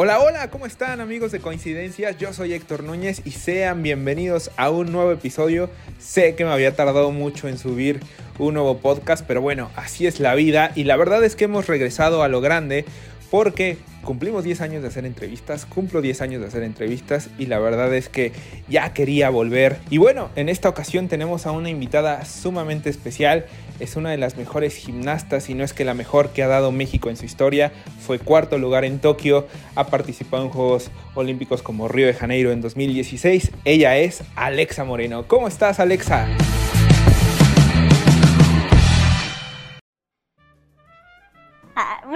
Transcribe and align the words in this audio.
Hola, 0.00 0.20
hola, 0.20 0.48
¿cómo 0.48 0.64
están 0.64 1.00
amigos 1.00 1.32
de 1.32 1.40
Coincidencias? 1.40 2.16
Yo 2.18 2.32
soy 2.32 2.52
Héctor 2.52 2.84
Núñez 2.84 3.20
y 3.24 3.32
sean 3.32 3.82
bienvenidos 3.82 4.52
a 4.56 4.70
un 4.70 4.92
nuevo 4.92 5.10
episodio. 5.10 5.70
Sé 5.98 6.36
que 6.36 6.44
me 6.44 6.52
había 6.52 6.76
tardado 6.76 7.10
mucho 7.10 7.48
en 7.48 7.58
subir 7.58 7.98
un 8.38 8.54
nuevo 8.54 8.78
podcast, 8.78 9.24
pero 9.26 9.42
bueno, 9.42 9.72
así 9.74 10.06
es 10.06 10.20
la 10.20 10.36
vida 10.36 10.70
y 10.76 10.84
la 10.84 10.94
verdad 10.94 11.24
es 11.24 11.34
que 11.34 11.46
hemos 11.46 11.66
regresado 11.66 12.22
a 12.22 12.28
lo 12.28 12.40
grande 12.40 12.84
porque 13.28 13.76
cumplimos 14.04 14.44
10 14.44 14.60
años 14.60 14.82
de 14.82 14.88
hacer 14.88 15.04
entrevistas, 15.04 15.66
cumplo 15.66 16.00
10 16.00 16.22
años 16.22 16.42
de 16.42 16.46
hacer 16.46 16.62
entrevistas 16.62 17.28
y 17.36 17.46
la 17.46 17.58
verdad 17.58 17.92
es 17.92 18.08
que 18.08 18.30
ya 18.68 18.92
quería 18.92 19.30
volver. 19.30 19.78
Y 19.90 19.98
bueno, 19.98 20.30
en 20.36 20.48
esta 20.48 20.68
ocasión 20.68 21.08
tenemos 21.08 21.44
a 21.44 21.50
una 21.50 21.70
invitada 21.70 22.24
sumamente 22.24 22.88
especial, 22.88 23.46
es 23.80 23.96
una 23.96 24.10
de 24.10 24.18
las 24.18 24.36
mejores 24.36 24.74
gimnastas 24.76 25.48
y 25.48 25.54
no 25.54 25.64
es 25.64 25.72
que 25.72 25.84
la 25.84 25.94
mejor 25.94 26.30
que 26.30 26.42
ha 26.42 26.48
dado 26.48 26.72
México 26.72 27.10
en 27.10 27.16
su 27.16 27.24
historia, 27.24 27.72
fue 28.00 28.18
cuarto 28.18 28.58
lugar 28.58 28.84
en 28.84 28.98
Tokio, 28.98 29.46
ha 29.74 29.86
participado 29.86 30.44
en 30.44 30.50
Juegos 30.50 30.90
Olímpicos 31.14 31.62
como 31.62 31.88
Río 31.88 32.06
de 32.06 32.14
Janeiro 32.14 32.52
en 32.52 32.60
2016, 32.60 33.52
ella 33.64 33.96
es 33.96 34.22
Alexa 34.36 34.84
Moreno. 34.84 35.26
¿Cómo 35.26 35.48
estás 35.48 35.80
Alexa? 35.80 36.28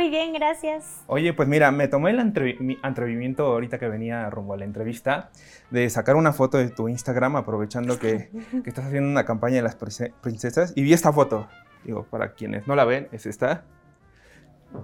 Muy 0.03 0.11
bien, 0.11 0.33
gracias. 0.33 1.05
Oye, 1.07 1.33
pues 1.33 1.47
mira, 1.47 1.71
me 1.71 1.87
tomé 1.87 2.11
el 2.11 2.19
atrevimiento 2.83 3.47
ahorita 3.47 3.79
que 3.79 3.87
venía 3.87 4.29
rumbo 4.31 4.55
a 4.55 4.57
la 4.57 4.65
entrevista 4.65 5.31
de 5.71 5.89
sacar 5.91 6.17
una 6.17 6.33
foto 6.33 6.59
de 6.59 6.71
tu 6.71 6.89
Instagram 6.89 7.37
aprovechando 7.37 8.01
que, 8.01 8.29
que 8.65 8.69
estás 8.69 8.87
haciendo 8.87 9.09
una 9.09 9.25
campaña 9.25 9.59
de 9.59 9.63
las 9.63 9.77
princesas 9.77 10.73
y 10.75 10.83
vi 10.83 10.93
esta 10.93 11.13
foto. 11.13 11.49
Digo, 11.85 12.03
para 12.11 12.33
quienes 12.33 12.67
no 12.67 12.75
la 12.75 12.85
ven, 12.85 13.07
es 13.13 13.27
esta. 13.27 13.63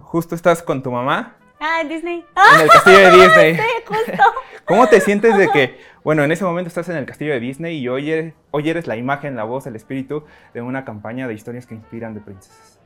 Justo 0.03 0.37
estás 0.37 0.63
con 0.63 0.85
tu 0.85 0.93
mamá. 0.93 1.37
Ah, 1.59 1.81
en 1.81 1.89
Disney. 1.89 2.25
En 2.55 2.61
el 2.61 2.69
castillo 2.69 2.99
de 2.99 3.11
Disney. 3.25 3.55
sí, 3.57 3.63
justo. 3.89 4.23
¿Cómo 4.67 4.87
te 4.87 5.01
sientes 5.01 5.37
de 5.37 5.49
que, 5.49 5.81
bueno, 6.05 6.23
en 6.23 6.31
ese 6.31 6.45
momento 6.45 6.69
estás 6.69 6.89
en 6.91 6.97
el 6.97 7.07
castillo 7.07 7.33
de 7.33 7.41
Disney 7.41 7.77
y 7.77 7.89
hoy 7.89 8.13
eres, 8.13 8.35
hoy 8.53 8.71
eres 8.71 8.87
la 8.87 8.95
imagen, 8.95 9.35
la 9.35 9.43
voz, 9.43 9.67
el 9.67 9.75
espíritu 9.75 10.23
de 10.55 10.63
una 10.63 10.85
campaña 10.85 11.27
de 11.27 11.35
historias 11.35 11.67
que 11.67 11.75
inspiran 11.75 12.15
de 12.15 12.21
princesas? 12.21 12.79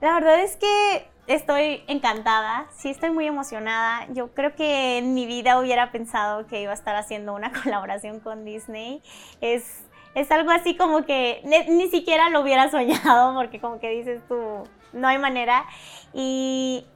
La 0.00 0.14
verdad 0.14 0.40
es 0.42 0.56
que 0.56 1.10
estoy 1.26 1.82
encantada, 1.86 2.66
sí 2.76 2.90
estoy 2.90 3.10
muy 3.10 3.26
emocionada. 3.26 4.06
Yo 4.12 4.34
creo 4.34 4.54
que 4.54 4.98
en 4.98 5.14
mi 5.14 5.26
vida 5.26 5.58
hubiera 5.58 5.92
pensado 5.92 6.46
que 6.46 6.62
iba 6.62 6.72
a 6.72 6.74
estar 6.74 6.96
haciendo 6.96 7.34
una 7.34 7.52
colaboración 7.62 8.20
con 8.20 8.44
Disney. 8.44 9.02
Es, 9.40 9.84
es 10.14 10.30
algo 10.30 10.50
así 10.50 10.76
como 10.76 11.04
que 11.04 11.42
ni, 11.44 11.88
siquiera 11.88 12.30
lo 12.30 12.40
hubiera 12.40 12.70
soñado 12.70 13.34
porque 13.38 13.60
como 13.60 13.78
que 13.80 13.90
dices 13.90 14.22
tú, 14.28 14.64
no 14.92 15.08
hay 15.08 15.18
manera. 15.18 15.66
Y 16.12 16.86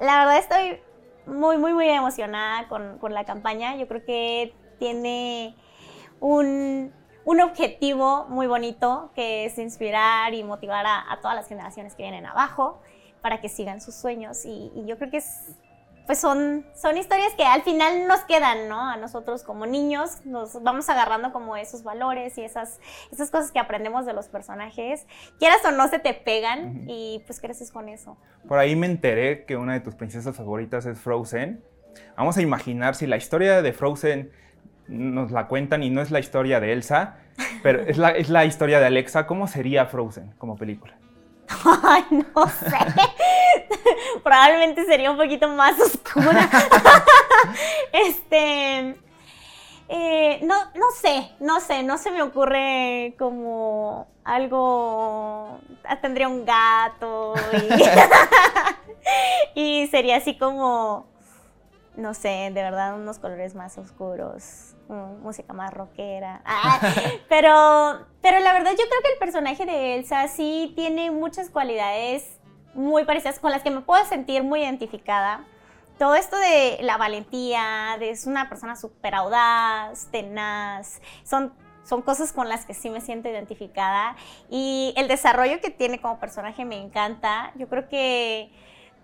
la 0.00 0.18
verdad 0.18 0.38
estoy 0.38 0.80
muy, 1.26 1.56
muy, 1.56 1.72
muy 1.72 1.88
emocionada 1.88 2.68
con, 2.68 2.98
con 2.98 3.14
la 3.14 3.24
campaña. 3.24 3.76
Yo 3.76 3.86
creo 3.86 4.04
que 4.04 4.54
tiene 4.78 5.54
un, 6.20 6.92
un 7.24 7.40
objetivo 7.40 8.26
muy 8.28 8.46
bonito 8.46 9.12
que 9.14 9.44
es 9.44 9.56
inspirar 9.58 10.34
y 10.34 10.42
motivar 10.42 10.84
a, 10.84 11.12
a 11.12 11.20
todas 11.20 11.36
las 11.36 11.48
generaciones 11.48 11.94
que 11.94 12.02
vienen 12.02 12.26
abajo 12.26 12.80
para 13.24 13.40
que 13.40 13.48
sigan 13.48 13.80
sus 13.80 13.94
sueños. 13.94 14.44
Y, 14.44 14.70
yo 14.84 14.98
creo 14.98 15.10
que 15.10 15.16
es, 15.16 15.56
pues 16.04 16.20
son, 16.20 16.62
son 16.74 16.98
historias 16.98 17.32
que 17.38 17.42
al 17.42 17.62
final 17.62 18.06
nos 18.06 18.20
quedan, 18.24 18.68
¿no? 18.68 18.78
A 18.86 18.98
nosotros 18.98 19.42
como 19.42 19.64
niños 19.64 20.18
nos 20.26 20.62
vamos 20.62 20.90
agarrando 20.90 21.32
como 21.32 21.56
esos 21.56 21.84
valores 21.84 22.36
y 22.36 22.42
esas, 22.42 22.80
esas 23.10 23.30
cosas 23.30 23.50
que 23.50 23.58
aprendemos 23.58 24.04
de 24.04 24.12
los 24.12 24.28
personajes. 24.28 25.06
Quieras 25.38 25.64
o 25.64 25.70
no, 25.70 25.88
se 25.88 25.98
te 26.00 26.12
pegan 26.12 26.84
y 26.86 27.22
pues 27.24 27.40
creces 27.40 27.72
con 27.72 27.88
eso. 27.88 28.18
Por 28.46 28.58
ahí 28.58 28.76
me 28.76 28.84
enteré 28.84 29.46
que 29.46 29.56
una 29.56 29.72
de 29.72 29.80
tus 29.80 29.94
princesas 29.94 30.36
favoritas 30.36 30.84
es 30.84 31.00
Frozen. 31.00 31.64
Vamos 32.18 32.36
a 32.36 32.42
imaginar 32.42 32.94
si 32.94 33.06
la 33.06 33.16
historia 33.16 33.62
de 33.62 33.72
Frozen 33.72 34.32
nos 34.86 35.30
la 35.30 35.46
cuentan 35.48 35.82
y 35.82 35.88
no 35.88 36.02
es 36.02 36.10
la 36.10 36.20
historia 36.20 36.60
de 36.60 36.74
Elsa, 36.74 37.16
pero 37.62 37.80
es 37.80 37.96
la, 37.96 38.10
es 38.10 38.28
la 38.28 38.44
historia 38.44 38.80
de 38.80 38.84
Alexa, 38.84 39.26
¿cómo 39.26 39.46
sería 39.46 39.86
Frozen 39.86 40.34
como 40.36 40.56
película? 40.56 40.98
Ay, 41.82 42.04
no 42.10 42.48
sé. 42.48 42.78
Probablemente 44.22 44.84
sería 44.84 45.10
un 45.10 45.16
poquito 45.16 45.48
más 45.48 45.78
oscura. 45.80 46.48
este. 47.92 48.96
Eh, 49.86 50.40
no, 50.42 50.54
no 50.74 50.90
sé, 50.98 51.30
no 51.40 51.60
sé, 51.60 51.82
no 51.82 51.98
se 51.98 52.10
me 52.10 52.22
ocurre 52.22 53.14
como 53.18 54.06
algo. 54.24 55.58
Ah, 55.84 56.00
tendría 56.00 56.28
un 56.28 56.44
gato 56.44 57.34
y, 59.54 59.82
y 59.82 59.86
sería 59.88 60.16
así 60.16 60.36
como. 60.38 61.06
No 61.96 62.12
sé, 62.14 62.50
de 62.52 62.62
verdad, 62.62 62.96
unos 62.96 63.18
colores 63.18 63.54
más 63.54 63.78
oscuros 63.78 64.73
música 64.88 65.52
más 65.52 65.72
rockera. 65.72 66.42
Ah, 66.46 66.80
pero, 67.28 68.06
pero 68.22 68.38
la 68.40 68.52
verdad 68.52 68.70
yo 68.70 68.84
creo 68.88 69.02
que 69.02 69.12
el 69.12 69.18
personaje 69.18 69.66
de 69.66 69.96
Elsa 69.96 70.28
sí 70.28 70.72
tiene 70.76 71.10
muchas 71.10 71.50
cualidades 71.50 72.38
muy 72.74 73.04
parecidas 73.04 73.38
con 73.38 73.50
las 73.50 73.62
que 73.62 73.70
me 73.70 73.80
puedo 73.80 74.04
sentir 74.04 74.42
muy 74.42 74.60
identificada. 74.60 75.44
Todo 75.98 76.14
esto 76.16 76.36
de 76.36 76.78
la 76.80 76.96
valentía, 76.96 77.96
de 77.98 78.10
es 78.10 78.26
una 78.26 78.48
persona 78.48 78.76
súper 78.76 79.14
audaz, 79.14 80.08
tenaz, 80.10 81.00
son, 81.22 81.52
son 81.84 82.02
cosas 82.02 82.32
con 82.32 82.48
las 82.48 82.66
que 82.66 82.74
sí 82.74 82.90
me 82.90 83.00
siento 83.00 83.28
identificada. 83.28 84.16
Y 84.50 84.92
el 84.96 85.06
desarrollo 85.06 85.60
que 85.60 85.70
tiene 85.70 86.00
como 86.00 86.18
personaje 86.18 86.64
me 86.64 86.80
encanta. 86.80 87.52
Yo 87.56 87.68
creo 87.68 87.88
que 87.88 88.50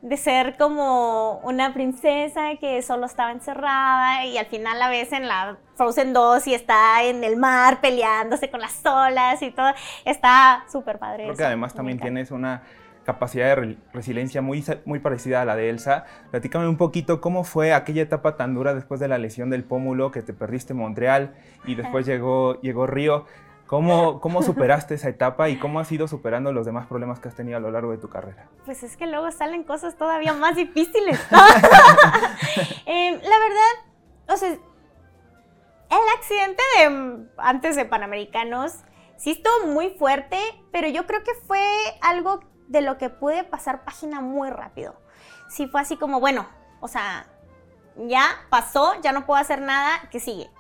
de 0.03 0.17
ser 0.17 0.57
como 0.57 1.41
una 1.41 1.75
princesa 1.75 2.57
que 2.59 2.81
solo 2.83 3.07
estaba 3.07 3.33
encerrada 3.33 4.25
y 4.25 4.39
al 4.39 4.47
final 4.47 4.79
la 4.79 4.89
ves 4.89 5.13
en 5.13 5.29
la 5.29 5.59
Frozen 5.75 6.13
2 6.13 6.47
y 6.47 6.55
está 6.55 7.03
en 7.05 7.23
el 7.23 7.37
mar 7.37 7.81
peleándose 7.81 8.51
con 8.51 8.61
las 8.61 8.81
olas 8.85 9.43
y 9.43 9.51
todo. 9.51 9.73
Está 10.05 10.65
súper 10.71 10.99
padre. 10.99 11.25
Creo 11.25 11.37
que 11.37 11.45
además 11.45 11.75
también 11.75 11.99
tienes 11.99 12.31
una 12.31 12.63
capacidad 13.05 13.57
de 13.57 13.77
resiliencia 13.93 14.43
muy, 14.43 14.65
muy 14.85 14.99
parecida 15.01 15.43
a 15.43 15.45
la 15.45 15.57
de 15.57 15.71
Elsa. 15.71 16.05
Platícame 16.31 16.69
un 16.69 16.77
poquito 16.77 17.21
cómo 17.21 17.45
fue 17.45 17.73
aquella 17.73 18.03
etapa 18.03 18.37
tan 18.37 18.55
dura 18.55 18.75
después 18.75 19.01
de 19.01 19.09
la 19.09 19.19
lesión 19.19 19.51
del 19.51 19.65
pómulo 19.65 20.11
que 20.11 20.23
te 20.23 20.33
perdiste 20.33 20.73
en 20.73 20.79
Montreal 20.79 21.35
y 21.65 21.75
después 21.75 22.07
llegó, 22.07 22.61
llegó 22.61 22.87
Río. 22.87 23.27
¿Cómo, 23.71 24.21
¿Cómo 24.21 24.43
superaste 24.43 24.95
esa 24.95 25.09
etapa 25.11 25.49
y 25.49 25.57
cómo 25.57 25.79
has 25.79 25.93
ido 25.93 26.09
superando 26.09 26.53
los 26.53 26.67
demás 26.67 26.89
problemas 26.89 27.21
que 27.21 27.29
has 27.29 27.37
tenido 27.37 27.57
a 27.57 27.61
lo 27.61 27.71
largo 27.71 27.93
de 27.93 27.99
tu 27.99 28.09
carrera? 28.09 28.49
Pues 28.65 28.83
es 28.83 28.97
que 28.97 29.07
luego 29.07 29.31
salen 29.31 29.63
cosas 29.63 29.97
todavía 29.97 30.33
más 30.33 30.57
difíciles. 30.57 31.21
Em, 32.87 33.15
la 33.15 33.39
verdad, 33.39 33.75
o 34.27 34.37
sea, 34.37 34.49
el 34.49 36.19
accidente 36.19 36.61
de 36.79 37.29
antes 37.37 37.77
de 37.77 37.85
Panamericanos 37.85 38.75
sí 39.17 39.31
estuvo 39.31 39.69
muy 39.69 39.91
fuerte, 39.91 40.37
pero 40.73 40.89
yo 40.89 41.07
creo 41.07 41.23
que 41.23 41.35
fue 41.47 41.65
algo 42.03 42.41
de 42.67 42.81
lo 42.81 42.99
que 42.99 43.09
pude 43.09 43.45
pasar 43.45 43.85
página 43.85 44.21
muy 44.21 44.51
rápido. 44.51 44.97
Sí 45.49 45.69
fue 45.69 45.81
así 45.81 45.97
como, 45.97 46.19
bueno, 46.19 46.49
o 46.81 46.89
sea, 46.89 47.29
ya 47.95 48.25
pasó, 48.51 49.01
ya 49.01 49.13
no 49.13 49.27
puedo 49.27 49.41
hacer 49.41 49.61
nada, 49.61 50.09
¿qué 50.11 50.19
sigue? 50.19 50.51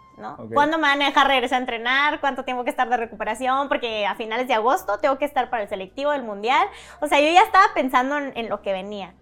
¿Cuándo 0.53 0.78
me 0.78 0.82
van 0.82 1.03
a 1.03 1.06
dejar 1.06 1.26
regresar 1.26 1.56
a 1.56 1.60
entrenar? 1.60 2.20
¿Cuánto 2.20 2.44
tengo 2.44 2.64
que 2.64 2.70
estar 2.70 2.88
de 2.88 2.97
recuperación? 2.97 3.69
Porque 3.69 4.06
a 4.06 4.14
finales 4.14 4.48
de 4.48 4.54
agosto 4.54 4.98
tengo 4.98 5.19
que 5.19 5.25
estar 5.25 5.50
para 5.50 5.62
el 5.62 5.69
selectivo 5.69 6.10
del 6.10 6.22
mundial. 6.22 6.66
O 7.00 7.06
sea, 7.06 7.20
yo 7.20 7.31
ya 7.32 7.42
estaba 7.42 7.66
pensando 7.75 8.19
en, 8.19 8.48
lo 8.48 8.62
que 8.62 8.72
venía. 8.72 9.14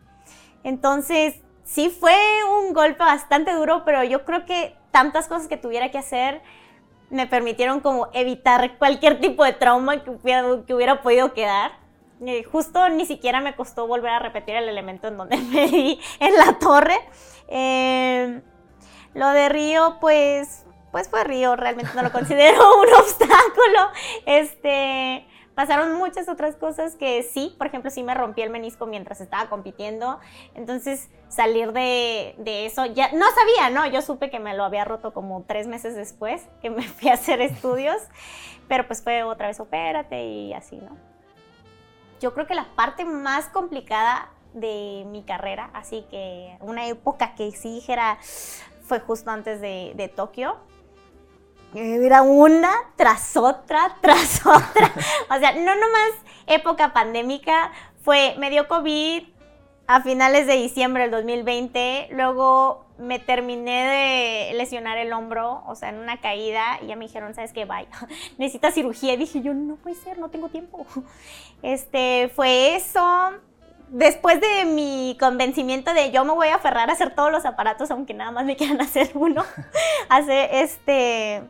Entonces, 0.65 1.41
sí 1.65 1.91
fue 1.91 2.17
un 2.61 2.73
golpe 2.73 2.99
bastante 2.99 3.53
duro, 3.53 3.85
pero 3.85 4.03
yo 4.05 4.25
creo 4.25 4.45
que 4.45 4.77
tantas 4.91 5.29
cosas 5.29 5.49
que 5.49 5.57
tuviera 5.57 5.91
que 5.91 5.99
hacer 5.99 6.43
me 7.11 7.27
permitieron 7.27 7.81
como 7.81 8.09
evitar 8.13 8.77
cualquier 8.79 9.21
tipo 9.21 9.45
de 9.45 9.53
trauma 9.53 10.03
que 10.03 10.11
hubiera, 10.11 11.03
podido 11.03 11.33
quedar. 11.33 11.73
Eh, 12.25 12.43
justo 12.43 12.89
ni 12.89 13.07
siquiera 13.07 13.41
me 13.41 13.55
costó 13.55 13.87
volver 13.87 14.11
a 14.11 14.19
repetir 14.19 14.57
el 14.57 14.69
elemento 14.69 15.07
en 15.07 15.17
donde 15.17 15.37
me 15.53 15.69
di 15.69 16.01
en 16.21 16.37
la 16.37 16.59
torre. 16.59 16.99
Eh, 17.49 18.43
lo 19.15 19.29
de 19.31 19.49
Río, 19.49 19.99
pues 20.01 20.65
pues 20.91 21.09
fue 21.09 21.25
Río, 21.25 21.57
realmente 21.57 21.93
no 21.95 22.03
lo 22.03 22.13
considero 22.13 22.81
un 22.81 22.95
obstáculo. 22.95 23.91
Este, 24.27 25.27
pasaron 25.59 25.95
muchas 25.95 26.29
otras 26.29 26.55
cosas 26.55 26.95
que 26.95 27.25
sí, 27.25 27.53
por 27.59 27.67
ejemplo, 27.67 27.91
sí 27.91 28.05
me 28.05 28.15
rompí 28.15 28.43
el 28.43 28.51
menisco 28.51 28.87
mientras 28.87 29.21
estaba 29.21 29.51
compitiendo. 29.51 30.21
Entonces, 30.55 31.11
salir 31.27 31.73
de, 31.73 32.37
eso, 32.65 32.87
ya 32.87 33.11
no 33.11 33.27
sabía, 33.33 33.69
¿no? 33.71 33.85
Yo 33.87 34.01
supe 34.01 34.31
que 34.31 34.39
me 34.39 34.55
lo 34.55 34.63
había 34.63 34.85
roto 34.85 35.13
como 35.13 35.43
tres 35.49 35.67
meses 35.67 35.97
después 35.97 36.47
que 36.63 36.71
me 36.71 36.83
fui 36.89 37.09
a 37.09 37.15
hacer 37.15 37.41
estudios, 37.41 37.97
pero 38.69 38.87
pues 38.87 39.03
fue 39.03 39.25
otra 39.25 39.49
vez 39.49 39.59
opérate 39.59 40.25
y 40.25 40.55
así, 40.55 40.77
¿no? 40.77 40.97
Yo 42.21 42.35
creo 42.35 42.47
que 42.47 42.55
la 42.55 42.69
parte 42.77 43.05
más 43.05 43.47
complicada 43.47 44.31
de 44.55 45.05
mi 45.09 45.25
carrera, 45.25 45.71
así 45.75 46.07
que 46.09 46.57
una 46.61 46.87
época 46.87 47.35
que 47.35 47.51
sí 47.51 47.75
dijera 47.75 48.19
fue 48.83 49.01
justo 49.01 49.33
antes 49.33 49.61
de, 49.61 49.93
de 49.97 50.07
Tokio, 50.07 50.57
era 51.75 52.23
una 52.23 52.71
tras 52.97 53.37
otra, 53.37 53.97
tras 54.01 54.41
otra. 54.47 54.93
o 55.31 55.39
sea, 55.39 55.53
no 55.53 55.75
nomás 55.75 56.11
época 56.47 56.93
pandémica, 56.93 57.73
fue, 58.03 58.35
me 58.39 58.51
dio 58.51 58.69
COVID, 58.69 59.25
a 59.89 60.03
finales 60.03 60.47
de 60.47 60.53
diciembre 60.53 61.05
del 61.05 61.11
2020. 61.11 62.09
Luego 62.13 62.85
me 62.99 63.19
terminé 63.19 64.51
de 64.51 64.55
lesionar 64.55 64.99
el 64.99 65.13
hombro, 65.13 65.63
o 65.67 65.75
sea, 65.75 65.89
en 65.89 65.97
una 65.97 66.21
caída, 66.21 66.79
y 66.83 66.89
ya 66.89 66.97
me 66.97 67.07
dijeron, 67.07 67.35
¿sabes 67.35 67.53
qué? 67.53 67.65
Vaya, 67.65 67.89
necesitas 68.39 68.75
cirugía. 68.75 69.15
Y 69.15 69.17
dije 69.17 69.41
yo, 69.41 69.55
no 69.55 69.77
puede 69.77 69.97
ser, 69.97 70.19
no 70.19 70.29
tengo 70.29 70.49
tiempo. 70.49 70.87
Este, 71.61 72.31
fue 72.37 72.77
eso. 72.77 73.03
Después 73.89 74.41
de 74.41 74.65
mi 74.65 75.17
convencimiento 75.19 75.93
de 75.93 76.13
yo 76.13 76.25
me 76.25 76.33
voy 76.33 76.49
a 76.49 76.55
aferrar 76.55 76.89
a 76.89 76.93
hacer 76.93 77.17
todos 77.17 77.33
los 77.33 77.45
aparatos, 77.45 77.91
aunque 77.91 78.15
nada 78.15 78.31
más 78.31 78.45
me 78.45 78.55
quieran 78.55 78.81
hacer 78.81 79.11
uno, 79.15 79.43
hace 80.09 80.61
este 80.61 81.43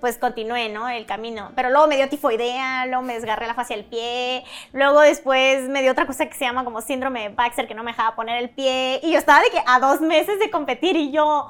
pues 0.00 0.18
continué, 0.18 0.68
¿no? 0.68 0.88
El 0.88 1.06
camino. 1.06 1.50
Pero 1.54 1.70
luego 1.70 1.86
me 1.86 1.96
dio 1.96 2.08
tifoidea, 2.08 2.86
luego 2.86 3.02
me 3.02 3.14
desgarré 3.14 3.46
la 3.46 3.54
fascia 3.54 3.76
del 3.76 3.84
pie, 3.84 4.44
luego 4.72 5.00
después 5.00 5.68
me 5.68 5.82
dio 5.82 5.92
otra 5.92 6.06
cosa 6.06 6.26
que 6.26 6.34
se 6.34 6.44
llama 6.44 6.64
como 6.64 6.80
síndrome 6.80 7.22
de 7.22 7.28
Baxter, 7.30 7.66
que 7.66 7.74
no 7.74 7.82
me 7.82 7.92
dejaba 7.92 8.14
poner 8.14 8.42
el 8.42 8.50
pie, 8.50 9.00
y 9.02 9.12
yo 9.12 9.18
estaba 9.18 9.40
de 9.40 9.50
que 9.50 9.62
a 9.66 9.80
dos 9.80 10.00
meses 10.00 10.38
de 10.38 10.50
competir 10.50 10.96
y 10.96 11.10
yo, 11.10 11.48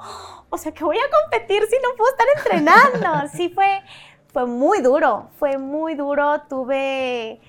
o 0.49 0.57
sea, 0.57 0.71
que 0.71 0.83
voy 0.83 0.97
a 0.97 1.21
competir 1.23 1.63
si 1.69 1.77
no 1.77 1.89
puedo 1.97 2.11
estar 2.11 2.27
entrenando. 2.37 3.29
Sí, 3.33 3.49
fue, 3.49 3.83
fue 4.33 4.45
muy 4.45 4.81
duro, 4.81 5.29
fue 5.37 5.57
muy 5.57 5.95
duro, 5.95 6.41
tuve 6.49 7.39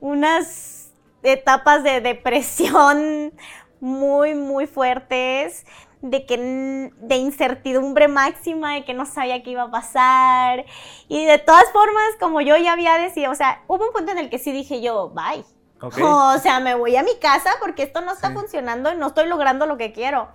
unas 0.00 0.92
etapas 1.22 1.82
de 1.82 2.00
depresión 2.00 3.32
muy, 3.80 4.34
muy 4.34 4.66
fuertes 4.66 5.64
de 6.02 6.26
que 6.26 6.92
de 6.96 7.16
incertidumbre 7.16 8.08
máxima, 8.08 8.74
de 8.74 8.84
que 8.84 8.94
no 8.94 9.06
sabía 9.06 9.42
qué 9.42 9.50
iba 9.50 9.64
a 9.64 9.70
pasar. 9.70 10.64
Y 11.08 11.24
de 11.24 11.38
todas 11.38 11.70
formas, 11.72 12.04
como 12.20 12.40
yo 12.40 12.56
ya 12.56 12.72
había 12.72 12.98
decidido, 12.98 13.32
o 13.32 13.34
sea, 13.34 13.62
hubo 13.66 13.86
un 13.86 13.92
punto 13.92 14.12
en 14.12 14.18
el 14.18 14.30
que 14.30 14.38
sí 14.38 14.52
dije 14.52 14.80
yo, 14.80 15.10
bye. 15.10 15.44
O 16.02 16.38
sea, 16.38 16.60
me 16.60 16.74
voy 16.74 16.96
a 16.96 17.02
mi 17.02 17.16
casa 17.18 17.50
porque 17.60 17.84
esto 17.84 18.00
no 18.00 18.12
está 18.12 18.30
funcionando 18.32 18.92
y 18.92 18.96
no 18.96 19.08
estoy 19.08 19.28
logrando 19.28 19.66
lo 19.66 19.76
que 19.76 19.92
quiero. 19.92 20.28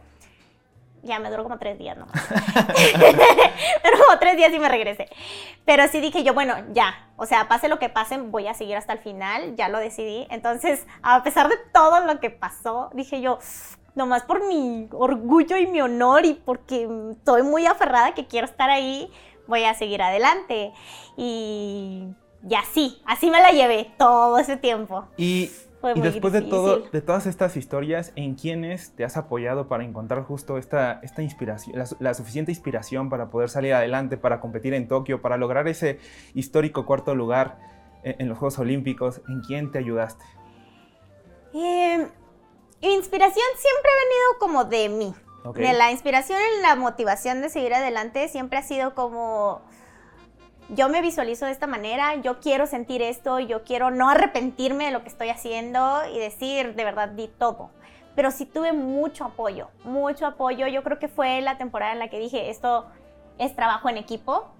Ya 1.01 1.19
me 1.19 1.29
duró 1.29 1.43
como 1.43 1.57
tres 1.57 1.77
días, 1.77 1.97
¿no? 1.97 2.07
Pero 3.83 3.97
como 4.05 4.19
tres 4.19 4.37
días 4.37 4.53
y 4.53 4.59
me 4.59 4.69
regresé. 4.69 5.09
Pero 5.65 5.85
sí 5.89 5.99
dije 5.99 6.23
yo, 6.23 6.33
bueno, 6.33 6.55
ya. 6.71 7.09
O 7.17 7.25
sea, 7.25 7.49
pase 7.49 7.67
lo 7.67 7.77
que 7.77 7.89
pase, 7.89 8.17
voy 8.17 8.47
a 8.47 8.53
seguir 8.53 8.77
hasta 8.77 8.93
el 8.93 8.99
final. 8.99 9.57
Ya 9.57 9.67
lo 9.67 9.79
decidí. 9.79 10.25
Entonces, 10.29 10.87
a 11.01 11.21
pesar 11.23 11.49
de 11.49 11.57
todo 11.73 11.99
lo 12.05 12.21
que 12.21 12.29
pasó, 12.29 12.89
dije 12.93 13.19
yo, 13.19 13.39
nomás 13.95 14.23
por 14.23 14.47
mi 14.47 14.87
orgullo 14.91 15.57
y 15.57 15.67
mi 15.67 15.81
honor 15.81 16.25
y 16.25 16.33
porque 16.33 16.87
estoy 17.11 17.43
muy 17.43 17.65
aferrada 17.65 18.13
que 18.13 18.27
quiero 18.27 18.45
estar 18.45 18.69
ahí, 18.69 19.09
voy 19.47 19.63
a 19.63 19.73
seguir 19.73 20.01
adelante. 20.01 20.73
Y, 21.17 22.07
y 22.47 22.55
así, 22.55 23.01
así 23.05 23.29
me 23.29 23.41
la 23.41 23.51
llevé 23.51 23.91
todo 23.97 24.37
ese 24.39 24.57
tiempo. 24.57 25.05
Y, 25.17 25.51
y 25.95 26.01
después 26.01 26.33
de, 26.33 26.41
todo, 26.41 26.79
de 26.79 27.01
todas 27.01 27.25
estas 27.25 27.57
historias, 27.57 28.13
¿en 28.15 28.35
quiénes 28.35 28.95
te 28.95 29.03
has 29.03 29.17
apoyado 29.17 29.67
para 29.67 29.83
encontrar 29.83 30.23
justo 30.23 30.57
esta, 30.57 30.99
esta 31.03 31.21
inspiración, 31.21 31.83
la, 31.99 32.13
suficiente 32.13 32.51
inspiración 32.51 33.09
para 33.09 33.29
poder 33.29 33.49
salir 33.49 33.73
adelante, 33.73 34.17
para 34.17 34.39
competir 34.39 34.73
en 34.73 34.87
Tokio, 34.87 35.21
para 35.21 35.37
lograr 35.37 35.67
ese 35.67 35.99
histórico 36.33 36.85
cuarto 36.85 37.15
lugar 37.15 37.59
en, 38.03 38.15
en 38.19 38.29
los 38.29 38.37
Juegos 38.37 38.59
Olímpicos? 38.59 39.21
¿En 39.27 39.41
quién 39.41 39.71
te 39.71 39.79
ayudaste? 39.79 40.23
Eh, 41.53 42.07
Inspiración 42.83 43.45
siempre 43.55 43.91
ha 43.91 44.03
venido 44.03 44.39
como 44.39 44.65
de 44.65 44.89
mí. 44.89 45.15
De 45.55 45.71
la 45.71 45.91
inspiración 45.91 46.37
y 46.57 46.61
la 46.61 46.75
motivación 46.75 47.41
de 47.41 47.49
seguir 47.49 47.73
adelante 47.73 48.27
siempre 48.27 48.57
ha 48.57 48.63
sido 48.63 48.93
como 48.93 49.61
yo 50.67 50.89
me 50.89 51.01
visualizo 51.01 51.45
de 51.45 51.51
esta 51.51 51.65
manera, 51.65 52.15
yo 52.15 52.41
quiero 52.41 52.67
sentir 52.67 53.01
esto, 53.01 53.39
yo 53.39 53.63
quiero 53.63 53.89
no 53.89 54.09
arrepentirme 54.09 54.85
de 54.85 54.91
lo 54.91 55.01
que 55.01 55.07
estoy 55.07 55.29
haciendo 55.29 56.01
y 56.13 56.19
decir, 56.19 56.75
de 56.75 56.83
verdad, 56.83 57.07
di 57.09 57.29
todo. 57.29 57.69
Pero 58.15 58.31
sí 58.31 58.45
tuve 58.45 58.73
mucho 58.73 59.23
apoyo, 59.23 59.69
mucho 59.85 60.25
apoyo. 60.25 60.67
Yo 60.67 60.83
creo 60.83 60.99
que 60.99 61.07
fue 61.07 61.39
la 61.41 61.57
temporada 61.57 61.93
en 61.93 61.99
la 61.99 62.09
que 62.09 62.19
dije, 62.19 62.49
esto 62.49 62.87
es 63.37 63.55
trabajo 63.55 63.87
en 63.87 63.95
equipo, 63.95 64.53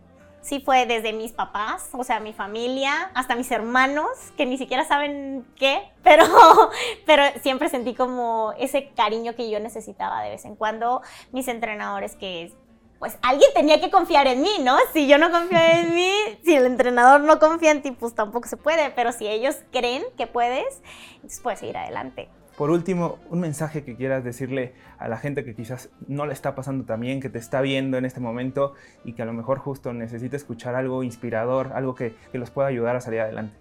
sí 0.44 0.60
fue 0.60 0.86
desde 0.86 1.14
mis 1.14 1.32
papás, 1.32 1.90
o 1.94 2.04
sea, 2.04 2.20
mi 2.20 2.34
familia, 2.34 3.10
hasta 3.16 3.36
mis 3.36 3.50
hermanos, 3.50 4.08
que 4.38 4.46
ni 4.46 4.58
siquiera 4.58 4.86
saben 4.86 5.46
qué, 5.56 5.82
pero, 6.04 6.26
pero 7.06 7.24
siempre 7.42 7.70
sentí 7.70 7.96
como 7.96 8.54
ese 8.60 8.90
cariño 8.90 9.36
que 9.36 9.50
yo 9.50 9.60
necesitaba 9.60 10.22
de 10.22 10.30
vez 10.30 10.46
en 10.46 10.56
cuando. 10.56 11.02
Mis 11.32 11.48
entrenadores 11.48 12.16
que 12.16 12.52
pues 13.00 13.18
alguien 13.22 13.50
tenía 13.54 13.82
que 13.82 13.92
confiar 13.92 14.28
en 14.28 14.42
mí, 14.42 14.60
¿no? 14.62 14.78
Si 14.94 15.08
yo 15.08 15.18
no 15.18 15.30
confío 15.30 15.58
en 15.58 15.94
mí, 15.96 16.12
si 16.44 16.56
el 16.56 16.66
entrenador 16.66 17.22
no 17.22 17.40
confía 17.40 17.72
en 17.72 17.82
ti, 17.82 17.92
pues 17.92 18.14
tampoco 18.14 18.48
se 18.48 18.56
puede, 18.56 18.92
pero 18.92 19.12
si 19.12 19.28
ellos 19.28 19.58
creen 19.72 20.04
que 20.18 20.28
puedes, 20.28 20.82
entonces 21.16 21.42
puedes 21.42 21.60
seguir 21.60 21.78
adelante. 21.78 22.30
Por 22.58 22.70
último, 22.70 23.18
un 23.30 23.40
mensaje 23.40 23.84
que 23.84 23.96
quieras 23.96 24.24
decirle 24.24 24.74
a 25.00 25.08
la 25.08 25.18
gente 25.18 25.44
que 25.44 25.56
quizás 25.56 25.90
no 26.08 26.28
le 26.28 26.34
está 26.34 26.54
pasando 26.54 26.86
tan 26.86 27.00
bien, 27.00 27.20
que 27.20 27.30
te 27.30 27.40
está 27.40 27.62
viendo 27.62 27.98
en 27.98 28.06
este 28.06 28.20
momento 28.20 28.76
y 29.04 29.14
que 29.14 29.24
a 29.24 29.26
lo 29.26 29.34
mejor 29.34 29.58
justo 29.58 29.92
necesita 29.92 30.36
escuchar 30.36 30.76
algo 30.76 31.02
inspirador, 31.02 31.72
algo 31.74 31.96
que, 31.96 32.16
los 32.34 32.52
pueda 32.52 32.68
ayudar 32.68 32.96
a 32.96 33.02
salir 33.02 33.22
adelante. 33.22 33.56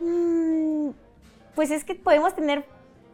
Mm, 0.00 0.90
pues 1.54 1.70
es 1.72 1.82
que 1.82 1.96
podemos 1.96 2.34
tener 2.34 2.64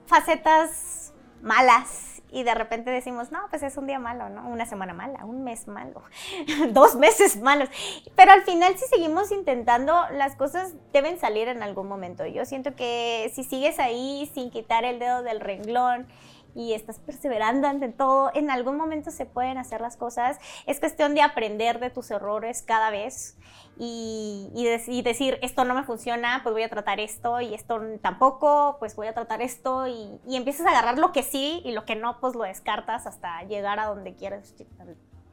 facetas 0.07 1.15
malas 1.43 2.14
y 2.35 2.43
de 2.43 2.55
repente 2.55 2.91
decimos, 2.91 3.31
no, 3.31 3.39
pues 3.49 3.63
es 3.63 3.77
un 3.77 3.87
día 3.87 3.99
malo, 3.99 4.29
¿no? 4.29 4.47
Una 4.49 4.67
semana 4.67 4.93
mala, 4.93 5.25
un 5.25 5.45
mes 5.45 5.69
malo, 5.69 6.03
dos 6.71 6.97
meses 6.97 7.37
malos. 7.37 7.69
Pero 8.17 8.33
al 8.33 8.43
final 8.43 8.77
si 8.77 8.87
seguimos 8.87 9.31
intentando, 9.31 9.95
las 10.13 10.35
cosas 10.35 10.75
deben 10.93 11.19
salir 11.19 11.49
en 11.49 11.63
algún 11.63 11.87
momento. 11.87 12.27
Yo 12.27 12.45
siento 12.45 12.75
que 12.75 13.31
si 13.35 13.45
sigues 13.45 13.79
ahí 13.79 14.31
sin 14.35 14.51
quitar 14.51 14.85
el 14.85 14.99
dedo 14.99 15.23
del 15.23 15.41
renglón 15.41 16.09
y 16.55 16.73
estás 16.73 16.99
perseverando 16.99 17.69
ante 17.69 17.89
todo, 17.89 18.31
en 18.35 18.51
algún 18.51 18.77
momento 18.77 19.11
se 19.11 19.27
pueden 19.27 19.59
hacer 19.59 19.81
las 19.81 19.97
cosas. 19.97 20.39
Es 20.67 20.81
cuestión 20.81 21.15
de 21.15 21.23
aprender 21.23 21.81
de 21.81 21.91
tus 21.91 22.11
errores 22.11 22.63
cada 22.63 22.91
vez 22.91 23.37
y, 23.79 24.51
y, 24.55 25.03
decir, 25.03 25.39
esto 25.43 25.65
no 25.65 25.75
me 25.75 25.83
funciona, 25.83 26.41
pues 26.43 26.53
voy 26.53 26.63
a 26.63 26.69
tratar 26.69 27.01
esto 27.01 27.41
y 27.41 27.55
esto 27.55 27.81
tampoco, 28.01 28.77
pues 28.79 28.95
voy 28.95 29.09
a 29.09 29.15
tratar 29.15 29.43
esto 29.43 29.87
y, 29.89 30.21
y 30.29 30.37
empiezas 30.37 30.67
a 30.67 30.71
agarrar 30.71 30.99
lo 30.99 31.13
que 31.13 31.23
sí 31.23 31.61
y 31.65 31.73
lo 31.73 31.85
que 31.85 31.97
no, 31.97 32.21
pues 32.21 32.35
lo 32.35 32.45
descartas 32.45 33.07
hasta 33.07 33.43
llegar 33.45 33.81
a 33.81 33.87
donde 33.87 34.15
quieres 34.15 34.55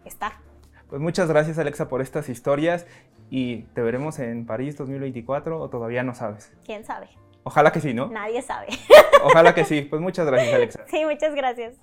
estar. 0.06 0.34
Pues 0.90 1.02
muchas 1.02 1.30
gracias 1.30 1.58
Alexa 1.58 1.88
por 1.88 2.02
estas 2.02 2.28
historias 2.30 2.86
y 3.30 3.62
te 3.74 3.82
veremos 3.82 4.20
en 4.20 4.46
París 4.46 4.76
2024 4.78 5.60
o 5.60 5.70
todavía 5.70 6.04
no 6.04 6.14
sabes. 6.14 6.52
¿Quién 6.66 6.84
sabe? 6.84 7.08
Ojalá 7.44 7.72
que 7.72 7.82
sí, 7.82 7.94
¿no? 7.94 8.08
Nadie 8.08 8.42
sabe. 8.42 8.68
Ojalá 9.24 9.54
que 9.54 9.66
sí. 9.66 9.82
Pues 9.90 10.02
muchas 10.02 10.26
gracias, 10.26 10.54
Alexa. 10.54 10.86
Sí, 10.88 11.04
muchas 11.06 11.34
gracias. 11.34 11.76